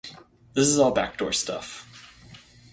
[0.53, 1.85] This is all back door stuff.